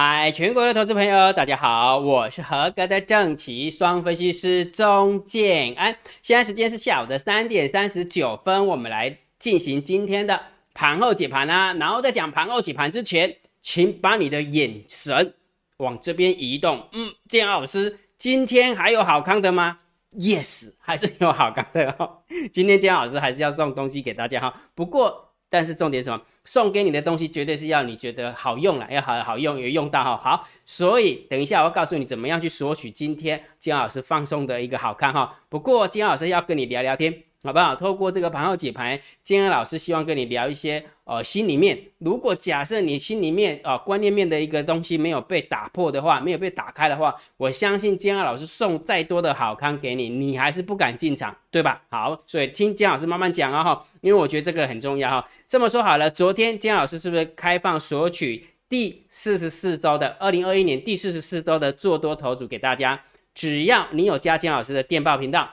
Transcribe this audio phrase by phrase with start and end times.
[0.00, 5.92] 嗨，全国的投资朋友，大家好，我是合格的正奇双分析师钟建安。
[6.22, 10.40] 现在时间是下午的三点三十九分，我们来进行今天的
[10.72, 11.74] 盘后解盘啊。
[11.74, 15.34] 然后在讲盘后解盘之前，请把你的眼神
[15.78, 16.86] 往这边移动。
[16.92, 19.80] 嗯，建安老师，今天还有好康的吗
[20.12, 22.18] ？Yes，还是有好康的哦。
[22.54, 24.62] 今天建安老师还是要送东西给大家哈。
[24.76, 25.24] 不过。
[25.50, 26.22] 但是重点是什么？
[26.44, 30.16] 送给你的东西绝对是要你觉得好用了，要好好用，有用到哈。
[30.16, 35.40] 好，所以等一下我要告诉你怎么样去索取今天金老师放送的一个好看哈。
[35.48, 37.27] 不过金老师要跟你聊聊天。
[37.44, 37.76] 好不好？
[37.76, 51.80] 透过这个盘后解盘，金安老师希望跟你聊一些，呃，心里面，如果假设你心里面啊观念面的一个东西没有被打破的话，没有被打开的话，我相信金安老师送再多的好康给你，你还是不敢进场，对吧？
[51.88, 55.28] 好，所以听金老师慢慢讲啊哈，因为我觉得这个很重要哈。
[55.46, 63.00] 这么说好了，昨天金老师是不是开放索取第四十四周的二零二一年第四十四周的做多头组给大家？
[63.32, 65.48] 只要你有加金老师的电报频道。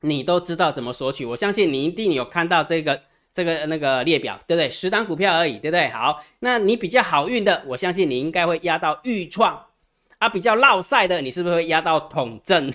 [0.00, 3.00] 你都知道怎么索取，我相信你一定有看到这个
[3.32, 4.70] 这个那个列表，对不对？
[4.70, 5.88] 十档股票而已，对不对？
[5.88, 9.66] 好，那你比较好运的，我相信你应该会压到豫创
[10.18, 12.72] 啊，比较落赛的，你是不是会压到统正？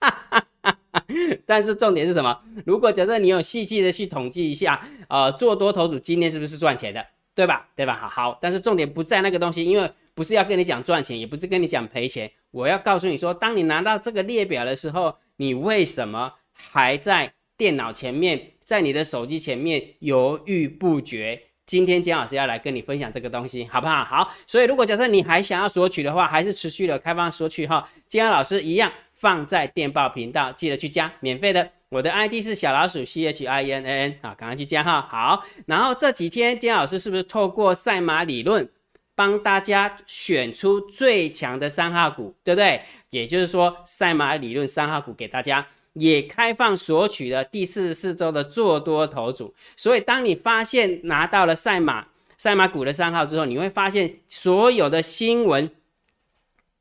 [1.46, 2.40] 但是重点是什么？
[2.64, 7.68] 如果假设你有细细的去统计一下，呃，做多头组今天是不是赚钱的，对吧？
[7.76, 7.96] 对吧？
[7.96, 15.14] 好，好，但是重点不在那个东西，因为不是要跟你讲赚钱，也不是跟你讲赔钱，我要告诉你说，当你拿到这个列表的时候。
[15.36, 21.40] 你为什么还在电脑前面，在你的手机前面犹豫不决？
[21.66, 24.04] 今天姜老师要来跟你分享这个东西，好不好？
[24.04, 27.88] 好，所以如果假设你还想要索取的话，还是持续的开放索取哈。
[28.06, 31.70] 姜老师一样放在电报频道，记得去加，免费的。
[31.88, 35.06] 我的 ID 是小老鼠 C H I N N 啊，赶快去加哈。
[35.08, 38.68] 好，然后这几天姜老师是不是透过赛马理论？
[39.14, 42.80] 帮大家选出最强的三号股，对不对？
[43.10, 49.54] 也就是说，赛马理论三号股给大家也开放索取了第四十四周的做多头组。
[49.76, 55.70] 所以，当你发现拿到了赛马赛马股的三号之后，你会发现所有的新闻，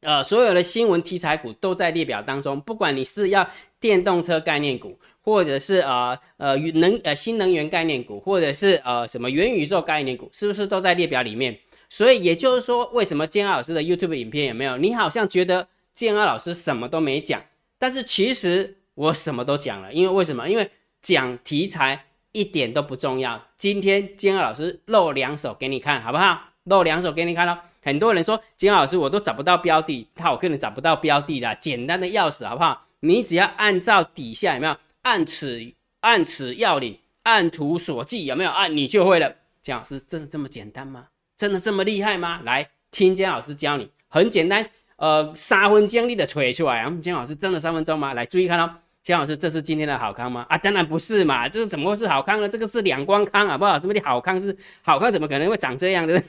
[0.01, 2.59] 呃，所有的新闻题材股都在列表当中。
[2.61, 3.47] 不管你是要
[3.79, 11.57] 电动车概念股，或者是呃呃能呃新能源概念股，或者是呃什么元宇宙概念股，是不是都在列表里面？
[11.93, 14.77] 所以也就是说，为什么建安老师的 YouTube 影片也没有？
[14.77, 17.39] 你好像觉得建安老师什么都没讲，
[17.77, 19.93] 但是其实我什么都讲了。
[19.93, 20.49] 因为为什么？
[20.49, 20.71] 因为
[21.03, 23.39] 讲题材一点都不重要。
[23.55, 26.47] 今天建安老师露两手给你看，好不好？
[26.63, 27.55] 露两手给你看哦。
[27.83, 32.87] 很多人说建安老师我都找不到标的，他我根本找不到标的的，简单的要死，好不好？
[33.01, 35.61] 你只要按照底下有没有按此
[35.99, 39.35] 按此要领，按图索骥有没有按你就会了。
[39.61, 41.09] 建老师真的这么简单吗？
[41.43, 42.39] 真的这么厉害吗？
[42.45, 44.65] 来听姜老师教你，很简单，
[44.95, 46.93] 呃，三分钟你的锤出来啊！
[47.01, 48.13] 姜老师真的三分钟吗？
[48.13, 50.45] 来注意看哦，姜老师，这是今天的好康吗？
[50.47, 52.47] 啊，当然不是嘛，这是怎么会是好康呢？
[52.47, 53.77] 这个是两光康好不好？
[53.77, 56.23] 什么的好康是好康，怎么可能会长这样的？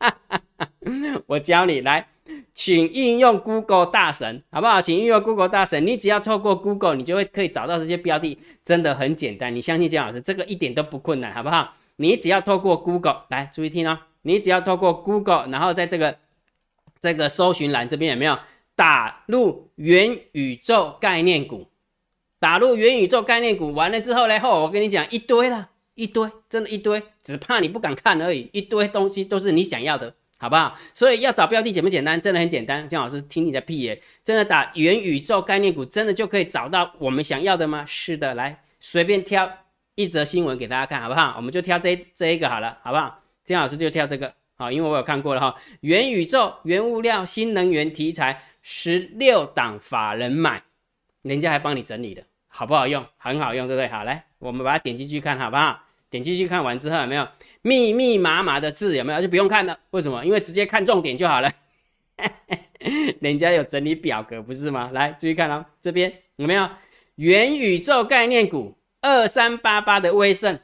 [1.26, 2.06] 我教你来，
[2.52, 4.82] 请应用 Google 大神好不好？
[4.82, 9.56] 请应用 Google 大神，你只要透过 Google，你就会可以找到这些标的，真的很简单。
[9.56, 11.72] 你相信姜老师，这个一点都不困难，好不好？
[11.98, 13.98] 你只要透过 Google 来，注意听哦。
[14.26, 16.18] 你只要透过 Google，然后在这个
[17.00, 18.36] 这个搜寻栏这边有没有
[18.74, 21.68] 打入元宇宙概念股？
[22.38, 24.38] 打入元宇宙概念股完了之后呢？
[24.40, 28.50] 后我跟你讲一堆了，一堆，真的一堆，只怕你不敢看而已。
[28.52, 30.76] 一堆东西都是你想要的，好不好？
[30.92, 32.20] 所以要找标的简不简单？
[32.20, 32.86] 真的很简单。
[32.88, 34.02] 姜老师听你的屁耶！
[34.22, 37.84] 真的打元宇宙概念股，真的就可以找到我们想要的吗？
[37.86, 39.50] 是的，来随便挑
[39.94, 41.34] 一则新闻给大家看，好不好？
[41.36, 43.22] 我们就挑这这一个好了，好不好？
[43.46, 45.56] 金老师就跳这个好，因为我有看过了哈。
[45.82, 50.60] 元宇宙、原物料、新能源题材，十六档法人买，
[51.22, 53.06] 人家还帮你整理的，好不好用？
[53.16, 53.86] 很好用，对不对？
[53.86, 55.80] 好，来，我们把它点进去看，好不好？
[56.10, 57.28] 点进去看完之后有没有
[57.62, 58.96] 密密麻麻的字？
[58.96, 59.22] 有没有？
[59.22, 59.78] 就不用看了。
[59.90, 60.24] 为什么？
[60.24, 61.52] 因为直接看重点就好了。
[63.20, 64.90] 人家有整理表格，不是吗？
[64.92, 66.68] 来，注意看哦，这边有没有
[67.14, 70.58] 元宇宙概念股二三八八的威盛？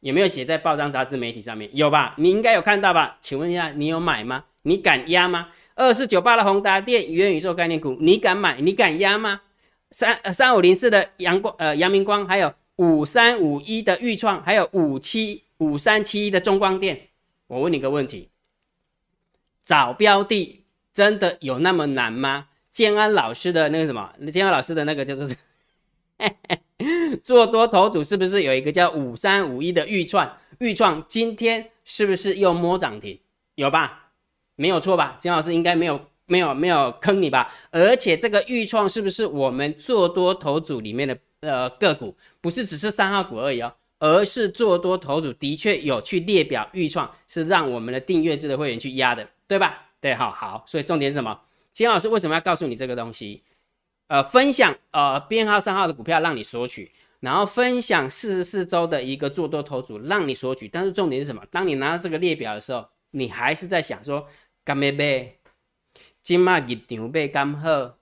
[0.00, 1.68] 有没有写在报章、杂志、媒体上面？
[1.74, 2.14] 有吧？
[2.18, 3.18] 你应该有看到吧？
[3.20, 4.44] 请问一下，你有买吗？
[4.62, 5.48] 你敢压吗？
[5.74, 8.60] 二四九八的宏达电元宇宙概念股，你敢买？
[8.60, 9.40] 你敢压吗？
[9.90, 17.08] 三三五零四的阳光呃阳明光，还有五三五一的裕创，还有五七五三七一的中光电。
[17.46, 18.28] 我问你个问题：
[19.62, 22.48] 找标的真的有那么难吗？
[22.70, 24.12] 建安老师的那个什么？
[24.30, 25.26] 建安老师的那个叫做。
[27.28, 30.34] 做多头组是不是有一个叫五三五一的预创？
[30.60, 33.20] 预创今天是不是又摸涨停？
[33.56, 34.12] 有吧？
[34.56, 35.14] 没有错吧？
[35.20, 37.52] 金老师应该没有没有没有坑你吧？
[37.70, 42.16] 而且这个豫创是不是我们做多头组里面的呃个股？
[42.40, 49.88] 不是只是三号股而已哦，而是做多头组的确有去列表豫创，是让我们的订阅制的会员去压的，对吧？
[50.00, 51.38] 对，好好，所以重点是什么？
[51.74, 53.42] 金老师为什么要告诉你这个东西？
[54.06, 56.90] 呃，分享呃编号三号的股票让你索取，
[57.20, 61.42] 然后分享四十四周的一个做多头组让你索取，但是重点是什么？
[61.50, 64.26] 当你拿到这个列表的时候，你还是在想说，
[64.64, 65.34] 干咩买？
[66.22, 67.96] 今麦入场买刚好，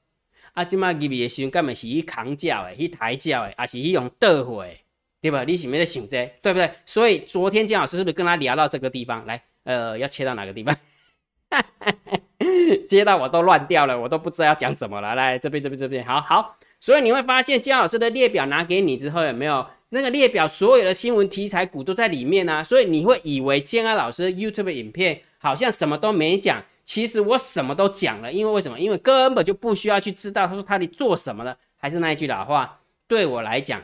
[0.52, 4.70] 啊，今麦入去的时候，干咪是去扛脚的，去抬脚的，还是去用倒货的，
[5.20, 5.44] 对吧？
[5.44, 6.70] 你是没在想这，对不对？
[6.84, 9.24] 所以昨天姜老师是不是跟他聊到这个地方？
[9.26, 10.76] 来，呃，要切到哪个地方？
[12.88, 15.14] 接到我都乱掉了，我都不知道要讲什么了。
[15.14, 16.58] 来这边这边这边，好好。
[16.86, 22.62] 所以你会发现姜老师的列表拿给你之后，有没有那个列表所有的新闻题材股都在里面呢？
[22.62, 28.32] 所以你会以为姜安老师 YouTube 影片好像什么都没讲，其实我什么都讲了。
[28.32, 28.78] 因为为什么？
[28.78, 31.58] 因为根本就不需要去知道他说他得做什么了。
[31.76, 32.78] 还是那一句老话，
[33.08, 33.82] 对我来讲。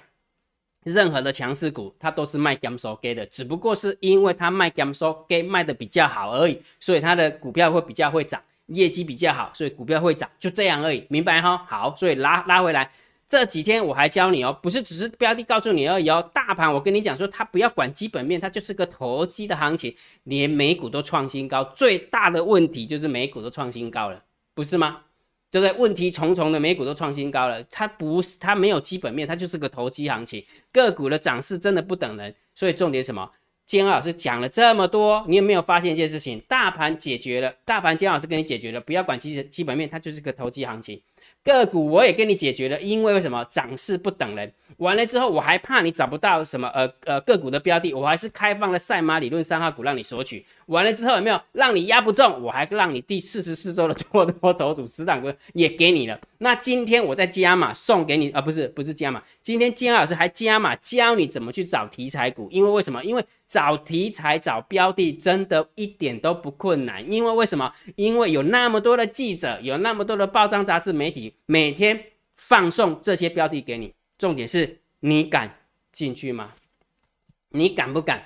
[0.85, 11.59] 任何的强势股，它都是卖 gam 收 g 的，只不过是因为它卖 gam 收 g 卖的比较好而已，所以它的股票会比较会涨，业绩比较好，所以股票会涨，就这样而已，明白哈？
[11.69, 12.91] 好，所以拉拉回来，
[13.27, 19.95] 这几天我还教你哦，不是只是标的告诉你而已哦，大盘我跟你讲说，它不要管基本面，它就是个投机的行情，
[20.25, 24.23] 连美股都创新高，最大的问题就是美股都创新高了，
[24.55, 25.03] 不是吗？
[25.51, 25.79] 对不对？
[25.79, 30.43] 问题重重的，美股都创新高了，它不是它没有基本面，它就是个投机行情，
[30.73, 32.35] 个股的涨势真的不等人。
[32.55, 33.31] 所以重点什么？
[33.67, 36.41] 金老师讲了这么多，你有没有发现一件事情？
[36.47, 41.01] 大盘解决了，大盘金老师跟你解决了，不要管基基本面，它就是个投机行情。
[41.45, 44.53] 个股我也跟你解决了，因为为什么涨势不等人？
[44.79, 50.45] 完了之后我还怕你找不到什么呃呃 个股的标的，我还是开放了赛马理论三号股让你索取。
[50.67, 52.43] 完了之后有没有让你压不中？
[52.43, 56.19] 我还让你第四十四周的做多头组十档股也给你了。
[56.39, 63.03] 那今天我在加码送给你啊，不是不是加码，今天金老师还加码教你怎么去找题材股，因为为什么？
[63.05, 67.71] 因为找题材找标的真的一点都不困难，因为为什么？
[67.97, 71.35] 因为有那么多的记者，有那么多的报章杂志媒体。
[71.45, 72.03] 每天
[72.35, 75.59] 放送这些标的给你，重点是你敢
[75.93, 76.55] 进去吗？
[77.51, 78.23] 你敢不敢？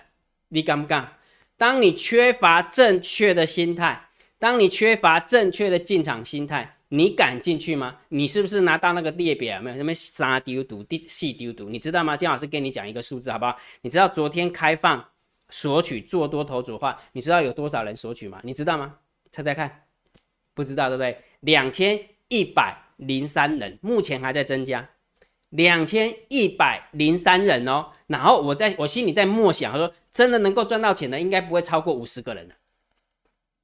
[0.51, 1.15] 你敢不敢？
[1.57, 7.97] 当你缺乏正确的心态，当你缺乏正确的进场心态，你敢进去吗？
[8.11, 9.61] 你是不是拿到那个列表？
[9.61, 12.17] 没有什么三丢毒、第细丢毒，你知道吗？
[12.17, 13.59] 金老师跟你讲一个数字，好不好？
[13.81, 15.05] 你知道昨天开放
[15.51, 18.41] 索取做多头组的话，你知道有多少人索取吗？
[18.43, 18.97] 你知道吗？
[19.31, 19.85] 猜猜看，
[20.55, 21.19] 不知道对不对？
[21.41, 22.83] 两千一百。
[22.99, 24.89] 零三人目前还在增加，
[25.51, 27.89] 两千一百零三人哦。
[28.07, 32.55] 然后我在我心里在默想，说真的能够赚到钱的，应该不会超过五十个人了，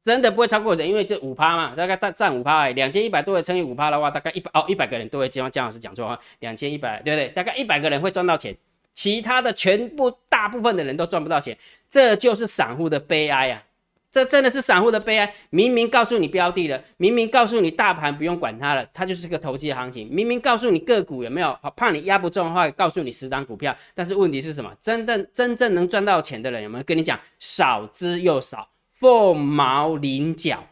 [0.02, 5.26] 真的不会超过人，因为这五趴嘛，大概占占五趴，两千一百多人乘以五趴的话，大概一百哦一百个人都会。
[5.31, 7.31] 江江老师讲错话，两千一百对不对？
[7.31, 8.55] 大概一百个人会赚到钱，
[8.93, 11.55] 其他的全部大部分的人都赚不到钱，
[11.90, 13.62] 这就是散户的悲哀啊。
[14.11, 15.34] 这真的是散户的悲哀。
[15.50, 20.08] 明明告诉你标的了，明明告诉你大盘不用管它了，它就是个投机的行情。
[20.11, 23.76] 明明告诉你个股有没有，怕你压不中的话，告诉你十档股票。
[23.95, 24.75] 但是问题是什么？
[24.80, 26.85] 真正真正能赚到钱的人有没有？
[26.85, 30.62] 跟你讲，少之又少，凤毛麟角。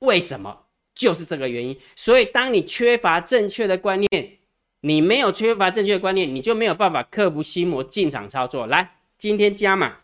[0.00, 0.64] 为什么？
[0.94, 1.74] 就是这个原因。
[1.96, 4.28] 所以当你缺乏正确的观念，
[4.82, 8.66] 你没有缺乏正确的观念，你就没有办法克服心魔进场操作。
[8.66, 9.98] 来，今天加码。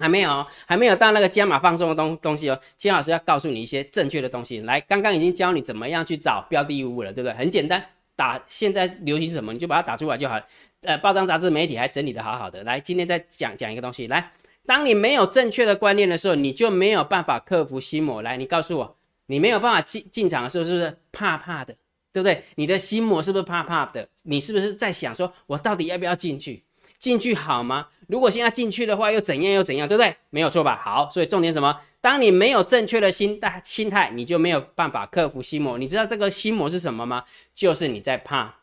[0.00, 2.56] 还没有，还没有到那个加码放松的东东西哦。
[2.76, 4.60] 金老师要告诉你一些正确的东西。
[4.60, 7.34] 来，刚刚已经教你怎么样去找标的物了，对不对？
[7.34, 10.46] 很简单，打现在流行是什么，你就把它打出来就好了。
[10.82, 12.62] 呃，报章杂志媒体还整理的好好的。
[12.62, 14.06] 来，今天再讲讲一个东西。
[14.06, 14.30] 来，
[14.66, 18.22] 当你没有正确的观念的时候，你就没有办法克服心魔。
[18.22, 21.74] 来，你告诉我，你没有办法进进场的时候，是不是怕怕的？
[22.12, 22.44] 对不对？
[22.54, 24.08] 你的心魔是不是怕怕的？
[24.22, 26.62] 你是不是在想说，我到底要不要进去？
[26.98, 27.88] 进去好吗？
[28.08, 30.16] 如果现在进去的话，又怎样又怎样，对不对？
[30.30, 30.80] 没有错吧？
[30.82, 31.78] 好，所以重点什么？
[32.00, 35.76] 当你没有正确的心态心态，你就没有办法克服心魔。
[35.78, 37.24] 你知道这个心魔是什么吗？
[37.54, 38.54] 就是你在怕，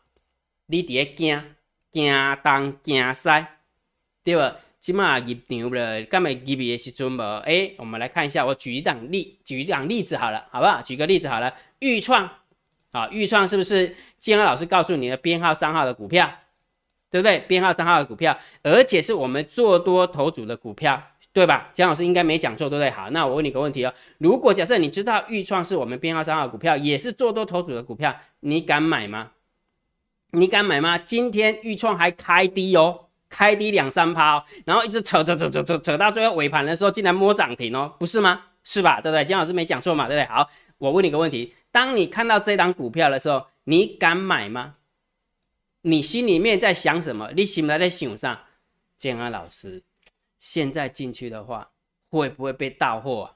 [0.66, 1.42] 你伫惊
[1.90, 2.12] 惊
[2.42, 3.30] 东惊西，
[4.24, 4.56] 对吧？
[4.80, 7.22] 起码入场了，干嘛入的时阵无？
[7.44, 10.82] 哎，我们来看一下，我举一档例，举一档例子好了，好不好？
[10.82, 12.28] 举个例子好了，豫创，
[12.90, 16.32] 啊，豫创是不是建安老师告诉你的编号三号的股票？
[17.10, 17.38] 对不对？
[17.48, 21.70] 编号三号的股票，而且是我们做多头组的股票，对吧？
[21.74, 22.90] 姜老师应该没讲错，对不对？
[22.90, 29.30] 好，那我问你个问题哦，如果假设你知道豫创是我们编号三号股票，也是做多头组的股票，你敢买吗？
[30.32, 30.98] 你敢买吗？
[30.98, 38.42] 今天豫创还开低哦，开低两三趴，然后一直扯扯扯扯扯扯到最后尾盘的时候，竟然摸涨停哦，不是吗？
[38.64, 39.00] 是吧？
[39.00, 39.24] 对不对？
[39.24, 40.28] 姜老师没讲错嘛，对不对？
[40.28, 40.48] 好，
[40.78, 44.72] 我问你个问题：当你看到这档股票的时候，你敢买吗？
[45.86, 47.30] 你心里面在想什么？
[47.36, 48.36] 你心里在想上？
[48.96, 49.82] 建安老师
[50.38, 51.70] 现在进去的话，
[52.10, 53.32] 会不会被盗货啊？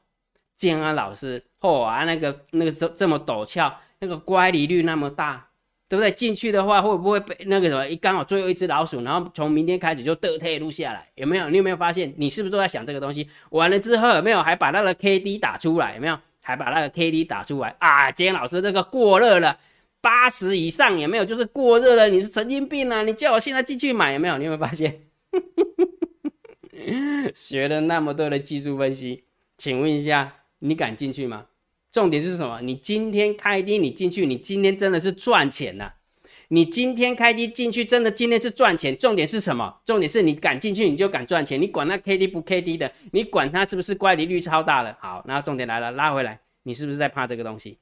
[0.57, 5.47] 建安老师，嚯啊，那个那个这这么陡峭，那个乖离率那么大。
[5.89, 6.09] 对不对？
[6.13, 7.85] 进去的话会不会被那个什么？
[7.89, 11.51] 一刚好最后一只老鼠，然后从明天开始就得退路下来，有没有？
[11.51, 12.15] 你有没有发现？
[12.17, 13.29] 你是不是都在想这个东西？
[13.51, 15.97] 完了之后有没有还把那个 K D 打出来？
[15.97, 16.17] 有没有？
[16.41, 18.09] 还把那个 K D 打出来啊？
[18.13, 19.59] 建安老师这个过热了，
[20.01, 21.25] 八十以上有没有？
[21.25, 23.03] 就是过热了，你是神经病啊！
[23.03, 24.39] 你叫我现在进去买有没有？
[24.39, 25.03] 你有没有发现？
[27.35, 29.25] 学了那么多的技术分析，
[29.57, 31.47] 请问一下，你敢进去吗？
[31.93, 32.61] 重点是什么？
[32.63, 35.97] 你今天开低，你进去，你今天真的是赚钱了。
[36.53, 38.97] 你今天开低进去，真的今天是赚钱。
[38.97, 39.81] 重点是什么？
[39.85, 41.63] 重点是你敢进去，你就敢赚钱。
[41.63, 44.97] 你管那 K D 不 K D 的，你管它是不是乖离率超大了。
[44.99, 47.79] 好，那重点来了，拉回来，你是不是在怕这个东西？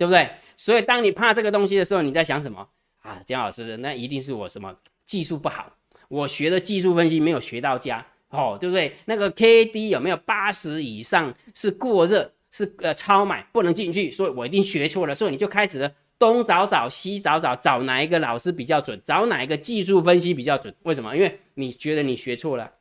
[0.00, 0.30] 对不对？
[0.56, 2.66] 所以当你怕这个东西的时候，你在想什么
[3.02, 3.20] 啊？
[3.26, 5.76] 姜老师，那一定是我什么技术不好，
[6.08, 8.96] 我学的技术分析没有学到家，哦，对不对？
[9.04, 12.32] 那个 K D 有没有八十以上是过热？
[12.50, 20.74] 是呃超买不能进去，所以我一定学错了，所以你就开始了东找找西找找，找哪一个老师比较准，找哪一个技术分析比较准？
[20.84, 21.14] 为什么？
[21.14, 22.72] 因为你觉得你学错了，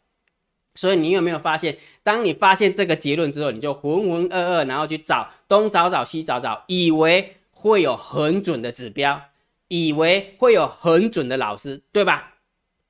[0.79, 9.21] 所以你有没有发现，当你发现这个结论之后，你就浑浑噩噩，然后去找东找找西找找，以为会有很准的指标，
[9.67, 12.35] 以为会有很准的老师，对吧？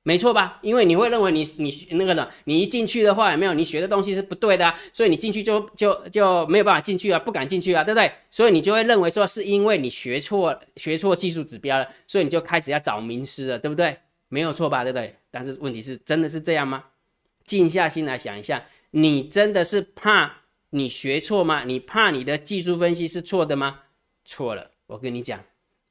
[0.04, 0.60] 没错吧？
[0.62, 8.12] 因为你会认为你你那个呢，你一进去的话，有没有你学的东西是不对的，所以你进去就就就没有办法进去啊，不敢进去啊，对不对？
[8.30, 13.96] 所以你就会认为说是因为你学错学错技术指标了，所以你就开始要找名师了，对不对？
[14.28, 14.84] 没有错吧？
[14.84, 15.16] 对不对？
[15.32, 16.84] 但是问题是真的是这样吗？
[17.50, 21.64] 静下心来想一下，你真的是怕你学错吗？
[21.64, 23.80] 你怕你的技术分析是错的吗？
[24.24, 25.42] 错了，我跟你讲，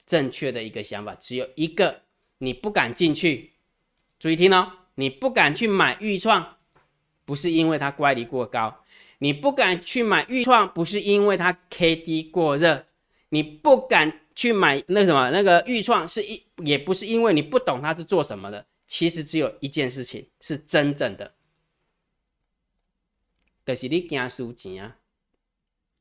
[0.06, 2.04] 正确的一个想法只有一个，
[2.38, 3.52] 你不敢进去。
[4.18, 6.56] 注意听哦，你不敢去买豫创，
[7.26, 8.82] 不是因为它乖离过高；
[9.18, 12.86] 你不敢去买豫创，不是因为它 K D 过热；
[13.32, 18.66] 你不敢去买那什么那个豫创，是一也不是因为你不懂它是做什么的。
[18.88, 21.32] 其实只有一件事情是真正的，
[23.70, 24.96] 就是你惊输钱啊，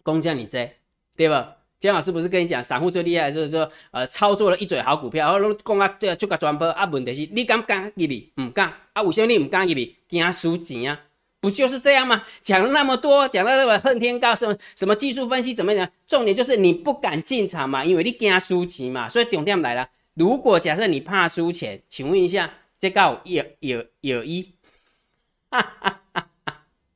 [0.03, 0.77] 公家你在
[1.17, 1.57] 对吧？
[1.79, 8.33] 姜老师不是跟你讲，散户最厉害就是说，呃，操作了一嘴好股票，然后讲啊，这就个转播啊，问题是，你敢不敢入去？
[8.41, 9.03] 唔敢啊？
[9.03, 9.97] 为什么你唔敢入去？
[10.09, 10.99] 惊输钱啊？
[11.41, 12.25] 不就是这样吗？
[12.43, 15.89] 讲了那么多，讲了那么恨天高什么什么技术分析怎么样？
[16.07, 19.09] 重点就是你不敢进场嘛，因为你惊输钱嘛。
[19.09, 24.55] 所以重点来了，如果假设你怕输钱，请问一下，这个有有有一，
[25.51, 26.01] 哈 哈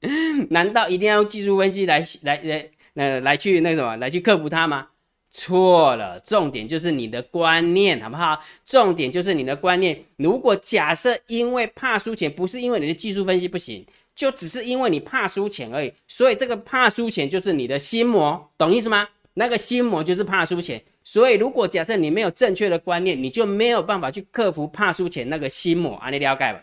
[0.50, 2.71] 难道一定要用技术分析来来来？
[2.94, 4.88] 呃来去那什么来去克服它吗？
[5.30, 8.38] 错了，重点就是你的观念，好不好？
[8.66, 9.99] 重点就是你的观念。
[10.18, 13.82] 如果假设因为怕输钱，不是因为你的技术分析不行，
[14.14, 15.90] 就只是因为你怕输钱而已。
[16.06, 19.09] 所以这个怕输钱就是你的心魔，懂意思吗？
[19.32, 20.82] 那个心魔就是怕输钱。
[21.02, 26.11] 所以如果假设你没有正确的观念，你就没有办法去克服怕输钱那个心魔啊！
[26.11, 26.62] 你了解吧？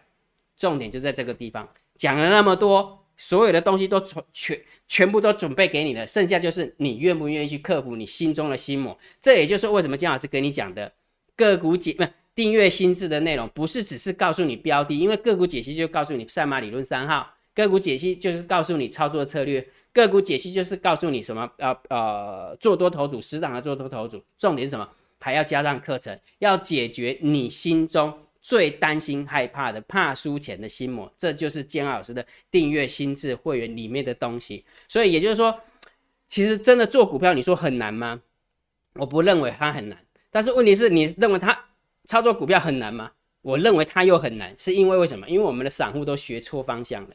[0.56, 2.99] 重点就在这个地方，讲了那么多。
[3.22, 8.98] 所有的东西都全全全部都准备给你了，剩下就是你愿不愿意去克服你心中的心魔。
[9.22, 10.90] 这也就是为什么姜老师跟你讲的
[11.36, 24.88] 个股解不订阅心智的内容，不是只是告诉你标的，因为个股解析就告诉你赛马理论三号，个股解析就是告诉你操作策略，个股解析就是告诉你什么呃呃做多头组，十档的做多头组，重点是什么？
[25.20, 28.14] 还要加上课程，要解决你心中。
[28.50, 34.66] 最担心害怕的怕输钱的心魔，这就是姜老师的订阅心智会员里面的东西。
[34.88, 35.56] 所以也就是说，
[36.28, 38.20] 其实真的做股票，你说很难吗？
[38.94, 40.04] 我不认为它很难。
[40.32, 41.68] 但是问题是，你认为它
[42.06, 43.12] 操作股票很难吗？
[43.44, 45.30] 我认为它又很难，是因为为什么？
[45.30, 47.12] 因为我们的散户都学错方向了。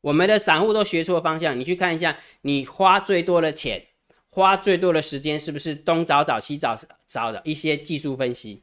[0.00, 1.58] 我们的散户都学错方向。
[1.58, 3.84] 你去看一下，你花最多的钱，
[4.30, 6.78] 花最多的时间，是不是东找找西找
[7.08, 8.62] 找的一些技术分析，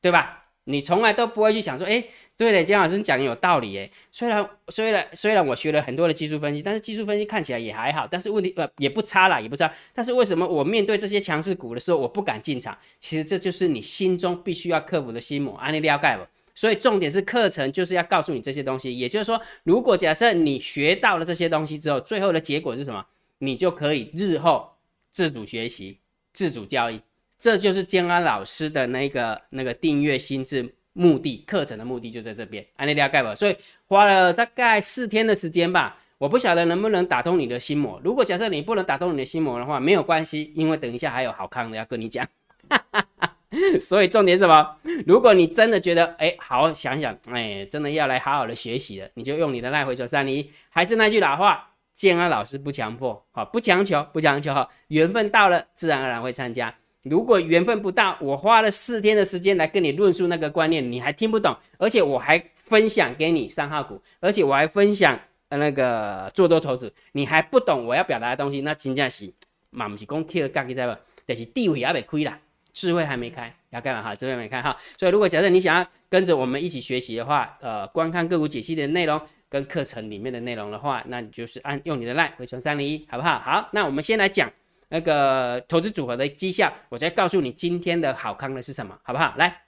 [0.00, 0.39] 对吧？
[0.70, 2.02] 你从来都不会去想说，哎，
[2.36, 9.70] 对了，姜老师讲的有道理，哎，虽然虽然虽然我学了很多的技术分析，但是技术分析看起来也还好，但是问题呃也不差啦，也不差。
[9.92, 12.76] 但是为什么我面对这些强势股的时候，我不敢进场？
[12.98, 16.26] 其实这就是你心中必须要克服的心魔，安利了解不？
[16.54, 23.06] 所以重点是课程就是要告诉你这些东西，也就是说，如果假设你学到了这些东西之后，最后的结果是什么？
[23.38, 24.70] 你就可以日后
[25.10, 25.98] 自主学习、
[26.34, 27.00] 自主交易。
[27.40, 33.34] 这就是建安老师的那个那个订阅心智目的课程的目的就在这边，安利了解吧。
[33.34, 33.56] 所以
[33.86, 37.98] 花了大概四天的时间吧，我不晓得能不能打通你的心魔。
[38.04, 42.26] 如果假设你不能打通你的心魔的话，没有关系，因为等一下还有好康的要跟你讲。
[43.80, 44.76] 所以重点是什么？
[45.06, 50.50] 如果你真的觉得哎，好好想想，哎，真的要来好好的学习了，你就用你的赖回球三零一。
[50.68, 54.68] 还是那句老话，建安老师不强迫，好，不强求，不强求哈。
[54.88, 56.72] 缘分到了，自然而然会参加。
[57.02, 69.32] 如果缘分不到，我花了四天的时间来跟你论述那个观念，你还听不懂，而且我还分享给你三号股，而且我还分享那个做多投资，你还不懂我要表达的东西，那真正是
[69.70, 70.98] 嘛不是讲贴个杠，知道吧？
[71.24, 72.38] 但是地位也没亏啦。
[72.72, 74.14] 智慧还没开，要干嘛哈？
[74.14, 83.40] 智慧没开哈，所以如果假设你想要跟着我们一起学习的话，呃，观看个股解析的内容跟课程里面的内容的话，那你就是按用你的 line 回传三零一，好不好？
[83.40, 84.48] 好，那我们先来讲
[84.90, 89.34] 那个投资组合的绩效，我再告诉你今天的好康的是什么，好不好？
[89.38, 89.62] 来，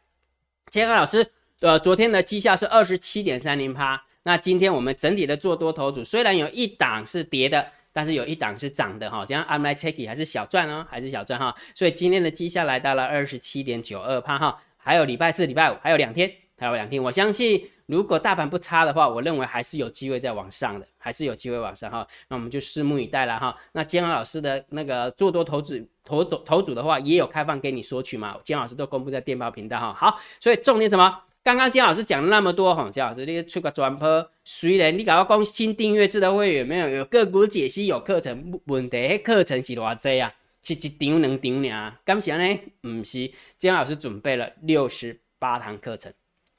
[0.70, 1.26] 杰克老师，
[1.60, 7.66] 呃，昨天的绩效是二十七点三零趴，那今天我们整体的做多头组虽然有一档是跌的。
[7.94, 23.56] 但是有一档是涨的哈，这样 I'm like checky 还是小赚哦，还是小赚哈，所以今天的绩效来到了二十七点九二趴哈，还有礼拜四、礼拜五还有两天，还有两天，我相信如果大盘不差的话，我认为还是有机会再往上的，还是有机会往上哈，那我们就拭目以待了哈。
[23.72, 29.92] 那姜老师的那个做多投资投投投组的话，也有开放给你索取嘛，姜老师都公布在电报频道哈。
[29.92, 31.22] 好，所以重点什么？
[31.42, 40.32] 刚刚姜老师讲了那么多哈，姜老师你出个转播，虽然你搞个公新订阅制的会员没有有个股解析有课程，问题课程是偌济啊？
[40.62, 41.92] 是一场两场尔？
[42.04, 42.60] 感谢呢？
[42.86, 43.28] 唔是，
[43.58, 46.12] 姜老师准备了六十八堂课程，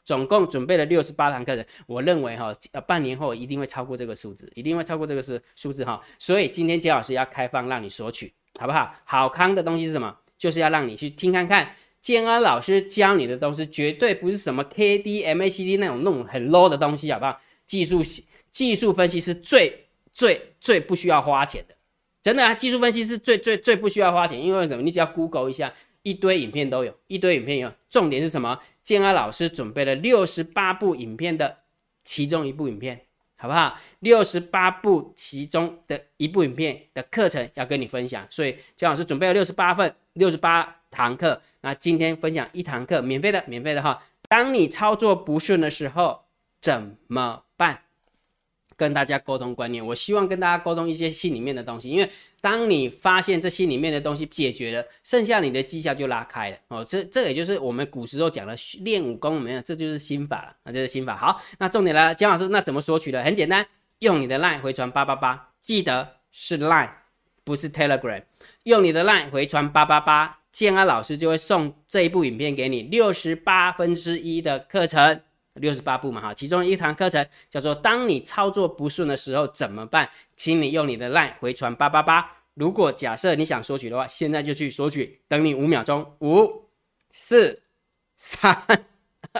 [0.03, 1.65] 总共准备了六十八堂课程。
[1.87, 6.01] 我认为哈，呃，半年后一定会超过这个数字，一定会超过这个是数字哈。
[6.19, 8.93] 所以今天姜老师要开放让你索取，好不好？
[9.05, 10.15] 好康的东西是什么？
[10.37, 11.73] 就是要让你去听看看。
[12.01, 17.39] 建安老师教你的东西绝对不是什么 K D M A C D 那种那种很 low 的东西，好不好？
[17.65, 18.01] 技术
[18.51, 21.73] 技术分析是最最最不需要花钱的，
[22.21, 22.53] 真的啊！
[22.53, 24.83] 技术分析是最最最不需要花钱，因为什么？
[24.83, 25.73] 你只要 Google 一下，
[26.03, 27.73] 一堆影片都有，一堆影片有。
[27.89, 28.59] 重点是什么？
[28.83, 31.57] 建安老师准备了六十八部影片的
[32.03, 33.01] 其中一部影片，
[33.35, 33.79] 好不好？
[33.99, 40.77] 六十八部其中的一部影片的课程要跟你分享，所以建老师准备了六十八份，六十八。
[40.95, 43.99] 堂课，那今天分享一堂课，免费的，免费的哈。
[44.29, 46.25] 当你操作不顺的时候
[46.61, 47.41] 怎么？
[48.75, 51.89] 跟大家沟通观念，我希望跟大家沟通一些心里面的东西。
[51.89, 52.09] 因为
[52.41, 56.83] 当你发现这心里面的东西解决了，剩下你的绩效就拉开了哦。
[56.83, 60.55] 这这也就是我们古时候讲的练武功没有，这就是心法了。
[60.63, 61.15] 那这是心法。
[61.15, 63.23] 好，那重点来了，姜老师，那怎么索取的？
[63.23, 63.65] 很简单，
[63.99, 66.89] 用你的 line 回传八八八，记得是 line，
[67.43, 68.23] 不是 telegram。
[68.63, 70.39] 用你的 line 回传八八八。
[70.53, 75.19] 建安老师就会送这一部影片给你，六十八分之一的课程，
[75.55, 82.29] 六十八部嘛哈，其中一堂课程叫做“当你操作不顺的时候怎么办”，请你用你的 line 回传八八八。
[82.55, 86.65] 如果假设你想索取的话，现在就去索取，等你五秒钟，五、
[87.11, 87.61] 四、
[88.17, 88.55] 三、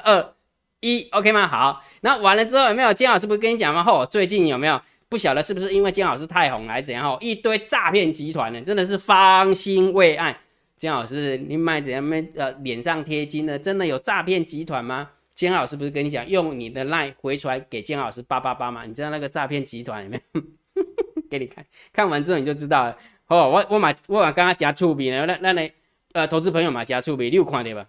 [0.03, 0.33] 二、
[0.79, 1.47] 一，OK 吗？
[1.47, 2.93] 好，那完了之后有没有？
[2.93, 3.83] 姜老师不是跟你讲吗？
[3.83, 4.81] 吼，最近有没有？
[5.09, 7.03] 不晓得是不是因为姜老师太红还是怎样？
[7.03, 10.39] 吼，一堆诈骗集团呢，真的是芳心未艾。
[10.75, 15.11] 姜老师，你买的什么呃脸上贴金的，真的有诈骗集团吗？
[15.35, 18.85] 姜老师不是跟你讲，用你的 line 回传给姜老师八八八吗？
[18.85, 20.41] 你知道那个诈骗集团有没有？
[21.29, 22.97] 给你看看完之后你就知道了。
[23.27, 25.73] 哦，我我买我买刚刚加触笔呢，那那那
[26.11, 27.87] 呃投资朋友嘛加触笔六块对吧？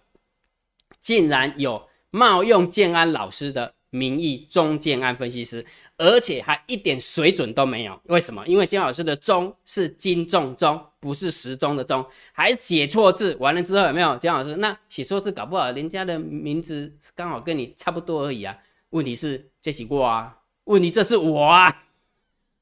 [1.00, 3.74] 竟然有冒用建安老师的。
[3.94, 5.64] 名义中建安分析师，
[5.96, 7.96] 而且还一点水准都没有。
[8.06, 8.44] 为什么？
[8.44, 13.36] 因为姜老师的中是金重中，不是时钟的钟，还写错字。
[13.38, 14.56] 完了之后有没有姜老师？
[14.56, 18.58] 那写错字搞不好人家的名字刚好跟你差不多而已啊。
[18.90, 20.38] 问题是这写过啊？
[20.64, 21.84] 问题这是我啊，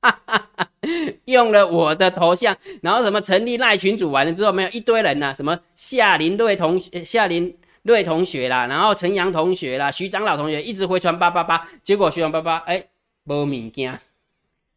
[1.24, 7.56] 用了我的头像，然后什么成立赖群主，完了之后没有一堆人呐，什么夏林瑞同，夏林。
[7.82, 12.84] 瑞同学啦，然后陈阳同学啦，徐长老同学一直回传八八八，结果徐长八八哎，
[13.24, 13.98] 无物件，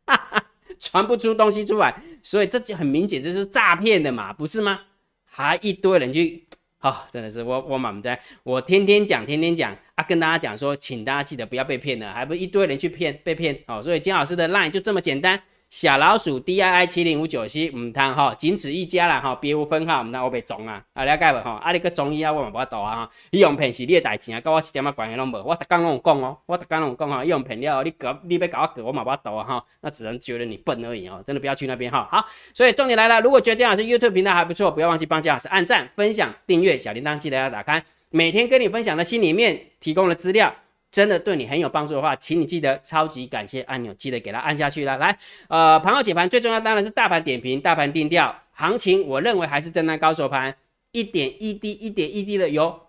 [0.80, 4.82] 传不出东西出来，所以这就很明显这是诈骗的嘛，不是吗？
[5.26, 6.46] 还一堆人去，
[6.82, 15.40] 哦，真的是我我满在，我天天讲天天讲啊，跟大家讲说，请大家记得不要被骗了，还不一堆人去骗被骗哦，所以金老师的 line 就这么简单。
[15.70, 21.56] 小老鼠 D I I 七零五九七唔通哈，仅此一家啦哈，别无分号，唔通我被中啊，啊了解无吼？
[21.56, 32.08] 啊你个中医啊，我嘛无法度啊哈，伊用骗是你的代志啊，跟我一点仔关系拢无，我逐工拢有讲哦，我逐工拢有讲哈，伊用骗了，你搞你要搞我搞，我嘛无法度啊哈，那只能觉得你笨而已哦，真的不要去那边哈。
[32.10, 40.56] 好，所以重点来了，如果觉得姜老师 YouTube 频道还不错，不要忘记帮姜老师按赞、分享、订阅，小铃铛记得要打开，每天跟你分享的心里面提供的资料。
[40.96, 44.96] 真的对你很有帮助的话，请你记得超级感谢按钮，记得给它按下去了。
[44.96, 45.18] 来，
[45.50, 50.56] 呃，盘后解盘最重要当然是大盘点评、大盘定调，行情我认为还是震荡高手盘，
[50.94, 52.80] 一点一滴、一点一滴的有，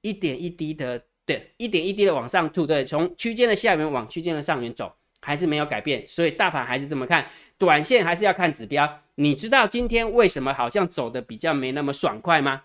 [0.00, 7.26] 一点一滴的，对，一点一滴的往上吐，对，从区间的下缘往区间的上缘走，还是没有改变，所以大盘还是这么看，
[7.58, 9.00] 短线还是要看指标。
[9.16, 12.62] 你知道今天为什么好像走的比较没那么爽快吗？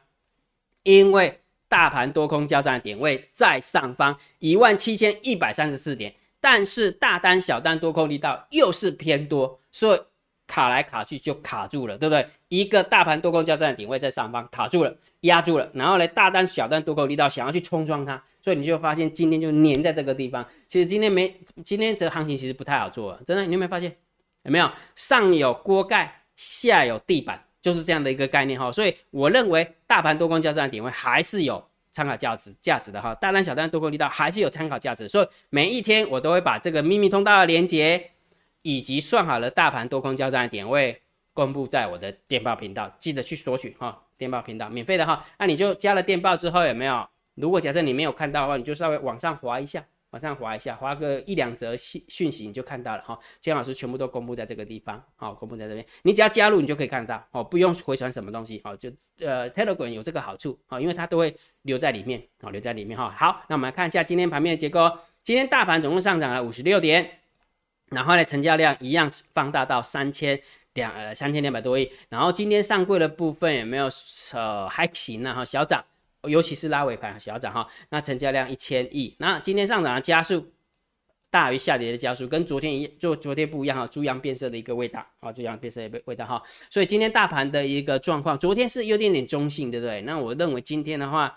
[0.84, 10.02] 因为大盘多空交战的点位在上方一万七千一百三十四点，但是大单小单多空力道又是偏多，所以
[10.48, 12.28] 卡来卡去就卡住了，对不对？
[12.48, 20.44] 一个大盘多空交战的点位在上方卡住了，压住了，然后呢大单小单多空力道想要去冲撞它，所以你就发现今天就粘在这个地方。
[20.68, 23.96] 其实今天没今天这个行情其实不太好做，真的，你有没有发现？
[24.44, 27.44] 有没有上有锅盖，下有地板？
[27.62, 38.12] 就是这样的一个概念哈，所以我认为大盘多空交战的点位还是有参考价值价值的哈，大单小单多空力道还是有参考价值，所以每一天我都会把这个秘密通道的连接
[38.62, 41.02] 以及算好了大盘多空交战的点位
[41.34, 47.08] 公布在我的电报频道，记得去索取哈，电报频道免费的哈，那你就加了电报之后有没有？
[47.36, 49.86] 如果假设你没有看到的话，你就稍微往上滑一下。
[50.12, 53.18] 往上滑一下，滑个一两则讯讯息你就看到了哈。
[53.40, 63.14] 姜老师全部都公布在这个地方，好，公布在这边，你只要加入你就可以看到，哦，不用回传什么东西，好，就呃 Telegram 有这个好处，哦，因为它都会留在里面，好，留在里面哈。
[63.18, 64.92] 好，那我们来看一下今天盘面的结构，
[65.22, 67.20] 今天大盘总共上涨了五十六点，
[67.92, 70.42] 然后呢，成交量一样放大到三千
[70.74, 73.88] 两呃三千两百多亿，然后今天上柜的部分有没有
[74.34, 75.86] 呃还行啊哈，小涨。
[76.24, 80.52] 尤其是拉尾盘小涨哈，那成交量一千亿，那今天上涨的加速
[81.30, 90.02] 大于下跌的加速，跟昨天一就昨天不一样哈，猪羊变色的一个味道啊，猪羊变色的味道哈，所以今天大盘的一个状况，昨天是有点点中性，对不对？
[90.02, 91.34] 那我认为今天的话，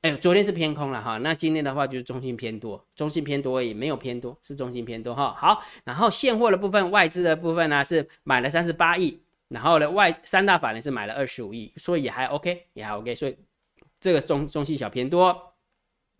[0.00, 5.36] 哎，昨天是偏空了哈，那今天的话就是中性偏多，中性偏多也没有偏多，是中性偏多哈。
[5.38, 13.36] 好，然后现货的部分，外资的部分呢是买了三十八亿，然后呢外三大法人是买了二十五亿，所以也还 OK，也还 OK，所以。
[14.04, 15.54] 这个中中性小偏多，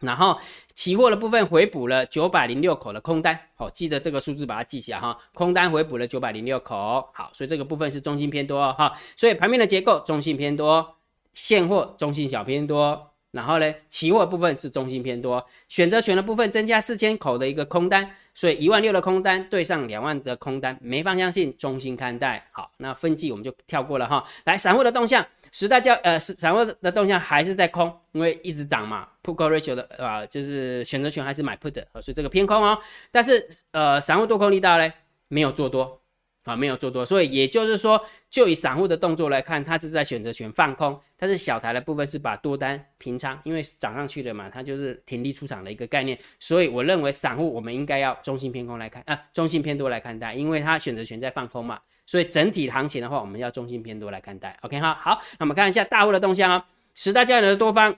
[0.01, 0.41] 然后
[0.73, 10.97] 期货的部分回补了九百零六口的空单，好，记得这个数字把它记下哈，空单回补了九百零六口，好，所以这个部分是中性偏多哈，所以盘面的结构中性偏多，
[11.35, 25.27] 现货中性小偏多，然后呢，期货部分是中性偏多，选择权的部分增加四千口的一个空单，所以一万六的空单对上两万的空单，没方向性，中性看待，好，那分季我们就跳过了哈，来散户的动向。
[25.51, 32.79] 十大交呃，散户的动向还是在空，因为一直涨嘛，put call ratio 的啊，就是选择权还是买 put，的所以这个偏空哦。
[33.11, 34.93] 但是呃，散户多空力道呢，
[35.29, 36.01] 没有做多
[36.45, 46.19] 啊，没有做多，所以也就是说，就以散户的动作来看，它是在选择权放空，但是小台的部分是把多单平仓，因为涨上去了嘛，它就是停利出场的一个概念。
[46.39, 51.81] 所以我认为散户我们应该要中性偏空来看啊，中性偏多来看待，因为它选择权在放空嘛。
[52.07, 54.55] 所以整体行情的话，我们要中性偏多来看待。
[54.61, 56.67] OK 哈，好，那我们看一下大户的动向啊。
[56.95, 57.97] 十大交易的多方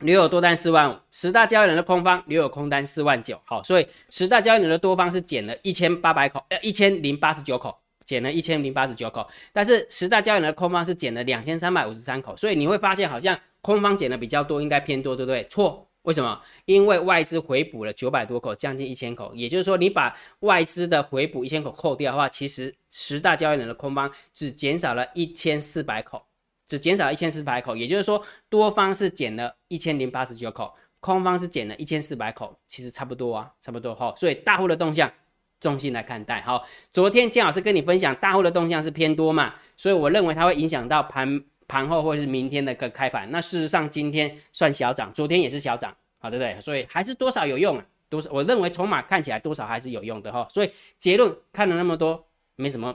[0.00, 3.40] 留有多单四万五，十大交易人的空方留有空单四万九。
[3.44, 9.26] 好，所以十大交易人的多方是减了一千八百口，呃，一千零八十九口，减了一千零八十九口。
[9.52, 15.46] 但是十大交易人的空方是减了两千三百五十三口，所以你会发现好像空方减的比较多，应该偏多，对不对？
[15.48, 15.82] 错。
[16.02, 16.40] 为什么？
[16.66, 19.34] 因为外资回补了九百多口，将近一千口。
[19.34, 26.22] 也就是说，你把外资的回补一千口扣掉的话，其实十大交易人的空方只减少了一千四百口，
[26.66, 27.76] 只减少一千四百口。
[27.76, 34.14] 也就是说，多方是减了一千零八十九口，空方是减了一千四百口，其实差不多啊，差不多哈。
[34.16, 35.12] 所以大户的动向，
[35.60, 36.62] 中心来看待哈。
[36.92, 41.44] 昨天姜老师跟你分享，大户的动向是偏多嘛，所以我认为它会影响到盘。
[41.68, 46.60] 盘后或是明天的个开盘，那事实上今天算小涨，昨天也是小涨，好对不对？
[46.60, 50.46] 所以还是多少有用啊，多少我认为筹码看起来多少还是有用的哈。
[50.48, 52.24] 所以结论看了那么多，
[52.54, 52.94] 没什么，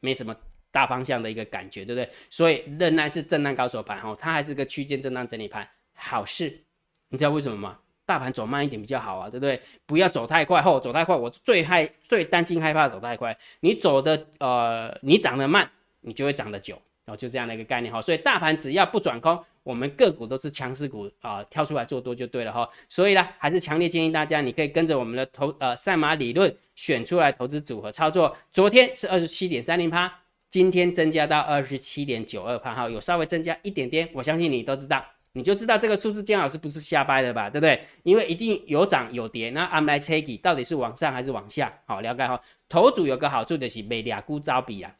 [0.00, 0.36] 没什么
[0.70, 2.08] 大方向的一个感觉，对不对？
[2.30, 6.64] 所以仍然是震荡高手盘哈，它还是个区间震荡整理盘，好事。
[7.08, 7.78] 你知道为什么吗？
[8.04, 9.60] 大盘走慢一点比较好啊，对不对？
[9.86, 13.36] 不要走太快，后走太快，我最害最担心害怕走太快。
[13.60, 16.80] 你走的呃，你涨得慢，你就会涨得久。
[17.04, 22.68] 然后就这样的一个概念哈，所以大盘只要不转空，我们个股都是强势股啊，跳出来做多就对了哈。
[22.86, 28.36] 所以呢，还是强烈建议大家，你可以跟着我们的投呃赛马理论选出来投资组合操作。
[28.52, 30.17] 昨天是二十七点三零趴，
[30.50, 34.08] 今天增加到二十七点九二趴哈，有稍微增加一点点。
[34.14, 37.82] 我相信你都知道，你就知道这个数字姜老师不是瞎掰的吧，对不对？
[38.02, 41.80] 因为一定有涨有跌，那 I'm like checky 到底是往上还是往下？
[41.86, 42.40] 好，了解哈。
[42.68, 44.94] 投组有个好处就是每俩股招比啊。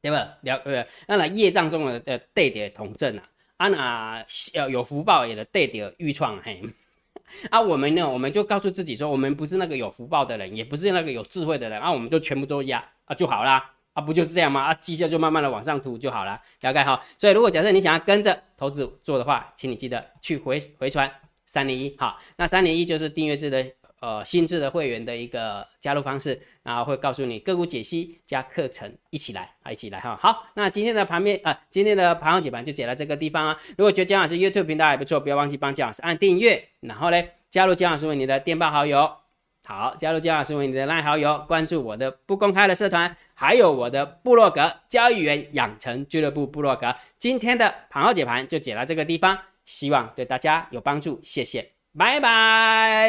[0.00, 0.16] 对不？
[0.16, 3.22] 了呃，那那业障中的呃对的同证啊，
[3.56, 6.60] 啊那呃有福报也的对的预创嘿，
[7.50, 13.74] 啊，我们呢，我们就告诉自己说，我们不是那个有福报的人，也不是那个有智慧的人，啊，我们就全部都压啊就好啦。
[13.94, 14.62] 啊，不就是这样吗？
[14.62, 17.02] 啊，绩效就慢慢的往上涂就好了，了解哈。
[17.18, 21.10] 所以如果假设你想要跟着投资做的话，请你记得去回回传
[21.44, 23.66] 三零一，好，那三零一就是订阅制的
[24.00, 30.18] 呃新制的会员的一个加入方式，然后会告诉你个股解析加课程一起来啊，一起来哈。
[30.20, 33.58] 好，那今天的盘面啊，今天的盘后解盘就解到这个地方啊。
[33.76, 39.16] 如果觉得姜老师 YouTube 频道还不错，不要忘记帮姜老师按订阅，然后呢加入姜老师为你的电报好友。
[39.64, 46.94] 好，加入姜老师为你的赖好友，关注我的不公开的社团，还有我的部落格交易员养成俱乐部部落格。
[47.18, 53.08] 今天的盘后解盘就解到这个地方，希望对大家有帮助，谢谢，拜拜。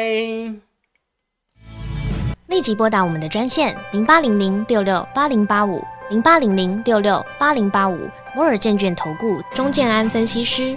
[2.48, 10.76] 立即拨打我们的专线零八零零六六八零八五零八零零六六八零八五摩尔证券投顾钟建安分析师。